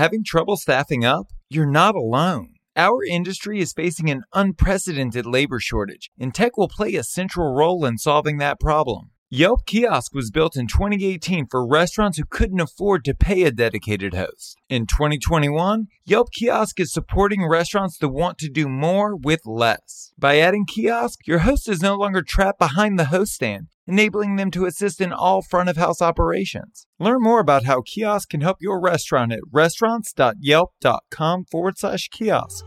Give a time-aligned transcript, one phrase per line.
[0.00, 1.26] Having trouble staffing up?
[1.50, 2.54] You're not alone.
[2.74, 7.84] Our industry is facing an unprecedented labor shortage, and tech will play a central role
[7.84, 9.10] in solving that problem.
[9.28, 14.14] Yelp Kiosk was built in 2018 for restaurants who couldn't afford to pay a dedicated
[14.14, 14.56] host.
[14.70, 20.14] In 2021, Yelp Kiosk is supporting restaurants that want to do more with less.
[20.18, 24.52] By adding Kiosk, your host is no longer trapped behind the host stand, enabling them
[24.52, 26.86] to assist in all front of house operations.
[27.00, 32.64] Learn more about how Kiosk can help your restaurant at restaurants.yelp.com forward slash kiosk.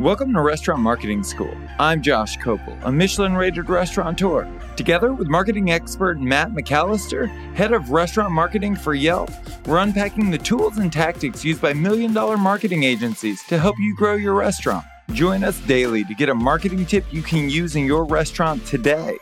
[0.00, 1.54] Welcome to Restaurant Marketing School.
[1.78, 4.48] I'm Josh Kopel, a Michelin rated restaurateur.
[4.74, 9.30] Together with marketing expert Matt McAllister, head of restaurant marketing for Yelp,
[9.66, 13.94] we're unpacking the tools and tactics used by million dollar marketing agencies to help you
[13.94, 14.84] grow your restaurant.
[15.10, 19.18] Join us daily to get a marketing tip you can use in your restaurant today.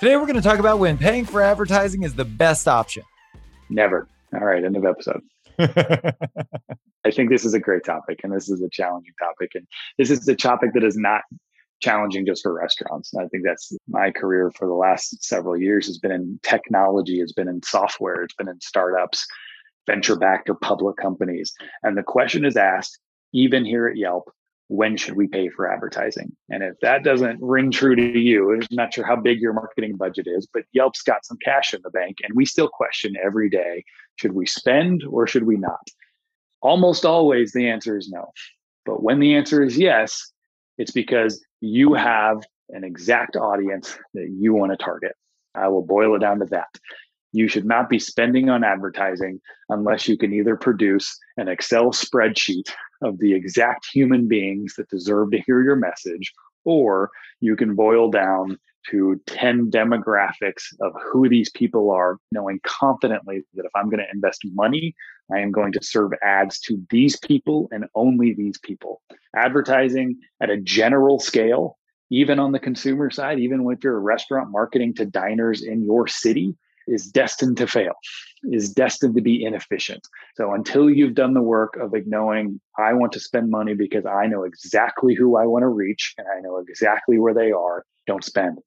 [0.00, 3.02] Today, we're going to talk about when paying for advertising is the best option.
[3.70, 4.08] Never.
[4.34, 5.22] All right, end of episode.
[5.58, 9.52] I think this is a great topic and this is a challenging topic.
[9.54, 11.22] And this is a topic that is not
[11.80, 13.14] challenging just for restaurants.
[13.14, 17.32] I think that's my career for the last several years has been in technology, it's
[17.32, 19.26] been in software, it's been in startups,
[19.86, 21.52] venture backed or public companies.
[21.82, 22.98] And the question is asked,
[23.32, 24.30] even here at Yelp,
[24.68, 26.34] when should we pay for advertising?
[26.48, 29.96] And if that doesn't ring true to you, I'm not sure how big your marketing
[29.96, 32.16] budget is, but Yelp's got some cash in the bank.
[32.22, 33.84] And we still question every day
[34.16, 35.86] should we spend or should we not?
[36.62, 38.32] Almost always the answer is no.
[38.84, 40.32] But when the answer is yes,
[40.78, 45.12] it's because you have an exact audience that you want to target.
[45.54, 46.68] I will boil it down to that.
[47.36, 52.70] You should not be spending on advertising unless you can either produce an Excel spreadsheet
[53.02, 56.32] of the exact human beings that deserve to hear your message,
[56.64, 63.42] or you can boil down to 10 demographics of who these people are, knowing confidently
[63.52, 64.94] that if I'm going to invest money,
[65.30, 69.02] I am going to serve ads to these people and only these people.
[69.36, 71.76] Advertising at a general scale,
[72.08, 76.06] even on the consumer side, even if you're a restaurant marketing to diners in your
[76.06, 77.94] city, is destined to fail,
[78.44, 80.06] is destined to be inefficient.
[80.36, 84.26] So until you've done the work of knowing, I want to spend money because I
[84.26, 88.24] know exactly who I want to reach and I know exactly where they are, don't
[88.24, 88.58] spend.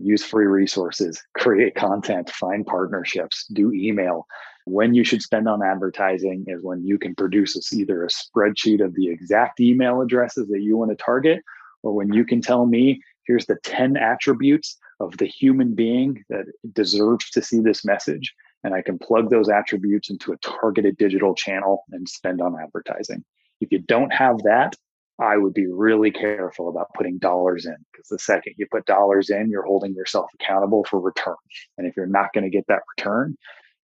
[0.00, 4.26] Use free resources, create content, find partnerships, do email.
[4.64, 8.94] When you should spend on advertising is when you can produce either a spreadsheet of
[8.94, 11.42] the exact email addresses that you want to target,
[11.82, 16.44] or when you can tell me, here's the 10 attributes of the human being that
[16.72, 18.34] deserves to see this message.
[18.64, 23.24] And I can plug those attributes into a targeted digital channel and spend on advertising.
[23.60, 24.74] If you don't have that,
[25.20, 29.30] I would be really careful about putting dollars in because the second you put dollars
[29.30, 31.34] in, you're holding yourself accountable for return.
[31.76, 33.36] And if you're not going to get that return,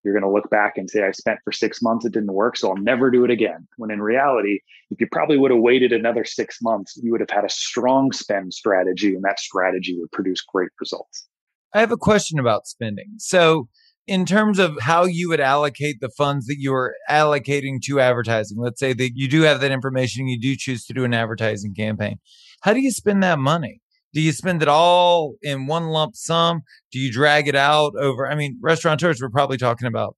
[0.05, 2.57] you're going to look back and say, I spent for six months, it didn't work,
[2.57, 3.67] so I'll never do it again.
[3.77, 4.61] When in reality,
[4.91, 8.13] if you probably would have waited another six months, you would have had a strong
[8.13, 11.27] spend strategy, and that strategy would produce great results.
[11.73, 13.15] I have a question about spending.
[13.19, 13.69] So,
[14.07, 18.59] in terms of how you would allocate the funds that you are allocating to advertising,
[18.61, 21.75] let's say that you do have that information, you do choose to do an advertising
[21.75, 22.19] campaign.
[22.61, 23.81] How do you spend that money?
[24.15, 26.63] Do you spend it all in one lump sum?
[26.93, 28.31] Do you drag it out over?
[28.31, 30.17] I mean, restaurateurs, we're probably talking about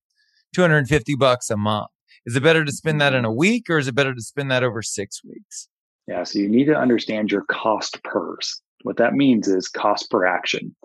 [0.54, 1.88] 250 bucks a month.
[2.26, 4.50] Is it better to spend that in a week or is it better to spend
[4.50, 5.68] that over six weeks?
[6.06, 8.60] Yeah, so you need to understand your cost pers.
[8.82, 10.76] What that means is cost per action.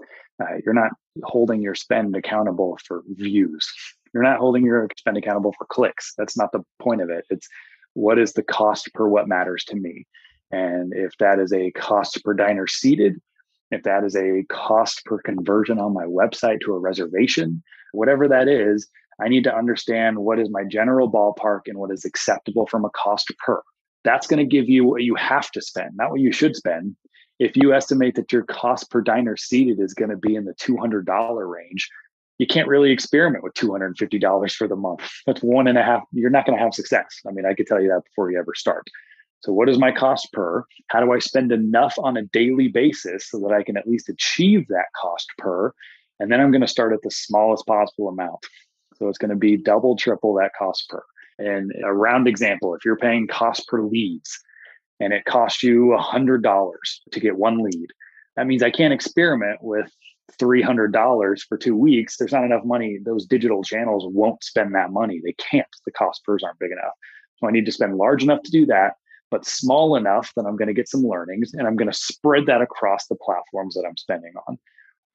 [0.42, 0.92] Uh, you're not
[1.24, 3.70] holding your spend accountable for views.
[4.14, 6.14] You're not holding your spend accountable for clicks.
[6.18, 7.26] That's not the point of it.
[7.30, 7.48] It's
[7.94, 10.08] what is the cost per what matters to me.
[10.52, 13.22] And if that is a cost per diner seated,
[13.72, 17.64] if that is a cost per conversion on my website to a reservation,
[17.94, 18.88] whatever that is,
[19.22, 22.90] I need to understand what is my general ballpark and what is acceptable from a
[22.90, 23.62] cost per.
[24.04, 26.96] That's going to give you what you have to spend, not what you should spend.
[27.40, 30.54] If you estimate that your cost per diner seated is going to be in the
[30.56, 31.90] $200 range,
[32.40, 35.08] you can't really experiment with $250 for the month.
[35.28, 36.02] That's one and a half.
[36.12, 37.20] You're not going to have success.
[37.28, 38.88] I mean, I could tell you that before you ever start.
[39.42, 40.64] So, what is my cost per?
[40.88, 44.10] How do I spend enough on a daily basis so that I can at least
[44.10, 45.74] achieve that cost per?
[46.20, 48.46] And then I'm going to start at the smallest possible amount.
[48.98, 51.04] So, it's going to be double, triple that cost per.
[51.40, 54.40] And a round example if you're paying cost per leads
[55.00, 56.72] and it costs you $100
[57.12, 57.88] to get one lead,
[58.36, 59.92] that means I can't experiment with
[60.40, 62.18] $300 for two weeks.
[62.18, 63.00] There's not enough money.
[63.04, 65.20] Those digital channels won't spend that money.
[65.24, 65.68] They can't.
[65.86, 66.94] The cost pers aren't big enough.
[67.38, 68.94] So I need to spend large enough to do that
[69.32, 72.46] but small enough that I'm going to get some learnings and I'm going to spread
[72.48, 74.60] that across the platforms that I'm spending on.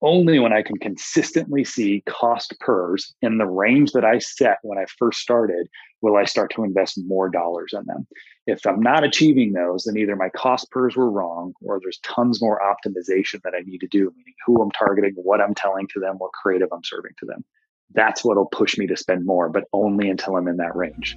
[0.03, 4.79] only when I can consistently see cost pers in the range that I set when
[4.79, 5.69] I first started
[6.03, 8.07] will I start to invest more dollars in them.
[8.47, 12.43] If I'm not achieving those, then either my cost pers were wrong or there's tons
[12.43, 16.01] more optimization that I need to do, meaning who I'm targeting, what I'm telling to
[16.01, 17.45] them, what creative I'm serving to them.
[17.95, 21.17] That's what'll push me to spend more, but only until I'm in that range.